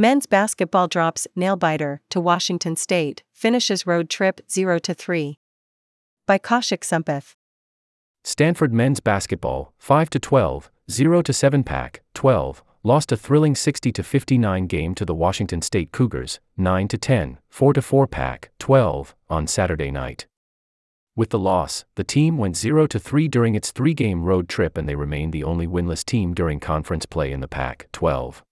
[0.00, 5.36] Men's basketball drops nail biter to Washington State, finishes road trip 0 3.
[6.24, 7.34] By Kaushik Sampath.
[8.22, 14.94] Stanford men's basketball, 5 12, 0 7 Pac, 12, lost a thrilling 60 59 game
[14.94, 20.28] to the Washington State Cougars, 9 10, 4 4 Pac, 12, on Saturday night.
[21.16, 24.88] With the loss, the team went 0 3 during its three game road trip and
[24.88, 28.44] they remained the only winless team during conference play in the Pac 12.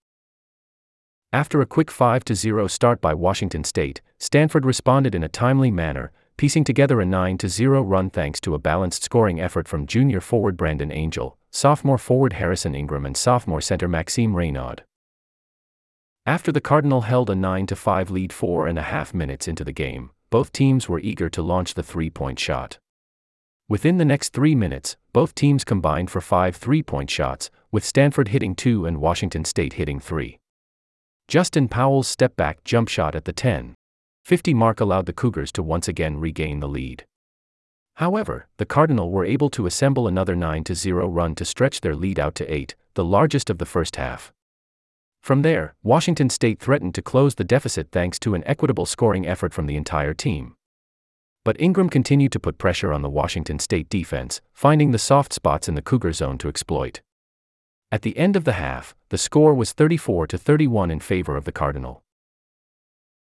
[1.37, 6.11] After a quick 5 0 start by Washington State, Stanford responded in a timely manner,
[6.35, 10.57] piecing together a 9 0 run thanks to a balanced scoring effort from junior forward
[10.57, 14.79] Brandon Angel, sophomore forward Harrison Ingram, and sophomore center Maxime Raynaud.
[16.25, 19.71] After the Cardinal held a 9 5 lead four and a half minutes into the
[19.71, 22.79] game, both teams were eager to launch the three point shot.
[23.69, 28.29] Within the next three minutes, both teams combined for five three point shots, with Stanford
[28.29, 30.39] hitting two and Washington State hitting three.
[31.27, 33.75] Justin Powell's step back jump shot at the 10
[34.23, 37.05] 50 mark allowed the Cougars to once again regain the lead.
[37.95, 42.17] However, the Cardinal were able to assemble another 9 0 run to stretch their lead
[42.17, 44.31] out to 8, the largest of the first half.
[45.21, 49.53] From there, Washington State threatened to close the deficit thanks to an equitable scoring effort
[49.53, 50.55] from the entire team.
[51.43, 55.67] But Ingram continued to put pressure on the Washington State defense, finding the soft spots
[55.67, 57.01] in the Cougar zone to exploit.
[57.89, 61.45] At the end of the half, the score was 34 to 31 in favor of
[61.45, 62.03] the Cardinal.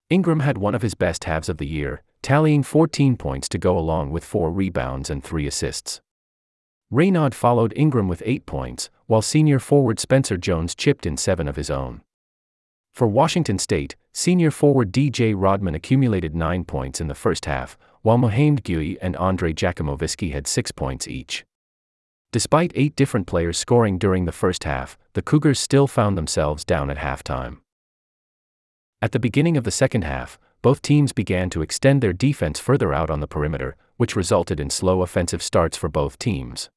[0.09, 3.77] Ingram had one of his best halves of the year, tallying 14 points to go
[3.77, 5.99] along with 4 rebounds and 3 assists.
[6.89, 11.57] Raynaud followed Ingram with 8 points, while senior forward Spencer Jones chipped in 7 of
[11.57, 12.01] his own.
[12.93, 18.17] For Washington State, senior forward DJ Rodman accumulated 9 points in the first half, while
[18.17, 21.43] Mohamed Gueye and Andrej Jakimovski had 6 points each.
[22.35, 26.89] Despite eight different players scoring during the first half, the Cougars still found themselves down
[26.89, 27.59] at halftime.
[29.01, 32.93] At the beginning of the second half, both teams began to extend their defense further
[32.93, 36.69] out on the perimeter, which resulted in slow offensive starts for both teams.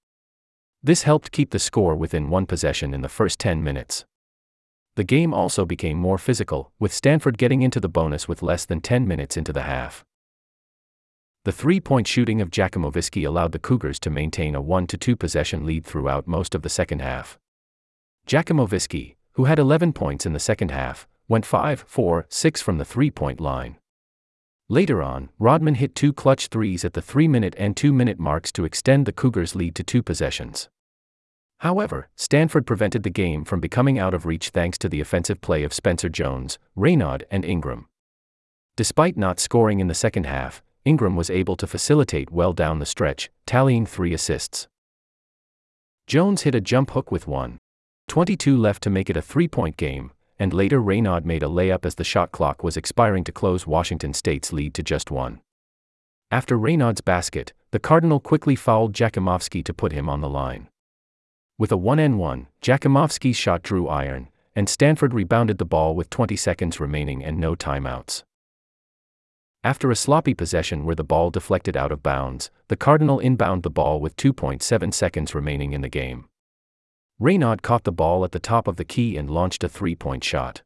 [0.81, 4.05] This helped keep the score within one possession in the first 10 minutes.
[4.95, 8.81] The game also became more physical, with Stanford getting into the bonus with less than
[8.81, 10.05] 10 minutes into the half.
[11.49, 15.65] The three point shooting of Jakimovski allowed the Cougars to maintain a 1 2 possession
[15.65, 17.39] lead throughout most of the second half.
[18.27, 22.85] Jakimovski, who had 11 points in the second half, went 5 4 6 from the
[22.85, 23.79] three point line.
[24.69, 28.53] Later on, Rodman hit two clutch threes at the 3 minute and 2 minute marks
[28.53, 30.69] to extend the Cougars' lead to two possessions.
[31.61, 35.63] However, Stanford prevented the game from becoming out of reach thanks to the offensive play
[35.63, 37.89] of Spencer Jones, Raynaud, and Ingram.
[38.77, 42.87] Despite not scoring in the second half, Ingram was able to facilitate well down the
[42.87, 44.69] stretch, tallying three assists.
[46.07, 47.59] Jones hit a jump hook with 1.
[48.09, 51.85] 22 left to make it a three point game, and later Raynaud made a layup
[51.85, 55.43] as the shot clock was expiring to close Washington State's lead to just one.
[56.31, 60.69] After Raynaud's basket, the Cardinal quickly fouled Jakimovski to put him on the line.
[61.59, 66.81] With a 1n1, Jakimovski's shot drew iron, and Stanford rebounded the ball with 20 seconds
[66.81, 68.23] remaining and no timeouts.
[69.65, 73.71] After a sloppy possession where the ball deflected out of bounds, the Cardinal inbound the
[73.71, 76.29] ball with 2.7 seconds remaining in the game.
[77.21, 80.23] Raynaud caught the ball at the top of the key and launched a three point
[80.23, 80.63] shot.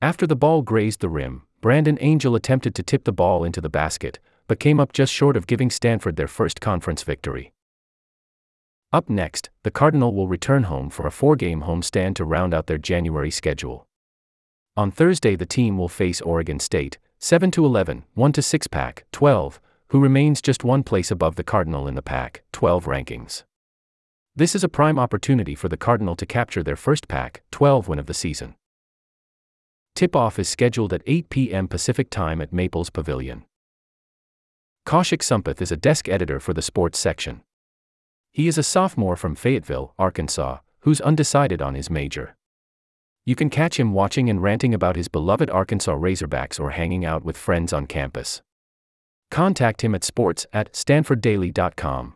[0.00, 3.68] After the ball grazed the rim, Brandon Angel attempted to tip the ball into the
[3.68, 7.52] basket, but came up just short of giving Stanford their first conference victory.
[8.92, 12.68] Up next, the Cardinal will return home for a four game homestand to round out
[12.68, 13.88] their January schedule.
[14.76, 19.60] On Thursday, the team will face Oregon State, 7 to 11, 1 6 Pac, 12,
[19.88, 23.42] who remains just one place above the Cardinal in the Pac, 12 rankings.
[24.36, 27.98] This is a prime opportunity for the Cardinal to capture their first Pac, 12 win
[27.98, 28.54] of the season.
[29.96, 31.66] Tip off is scheduled at 8 p.m.
[31.66, 33.44] Pacific Time at Maples Pavilion.
[34.86, 37.42] Kaushik Sampath is a desk editor for the sports section.
[38.30, 42.35] He is a sophomore from Fayetteville, Arkansas, who's undecided on his major.
[43.26, 47.24] You can catch him watching and ranting about his beloved Arkansas Razorbacks or hanging out
[47.24, 48.40] with friends on campus.
[49.32, 52.14] Contact him at sports at stanforddaily.com.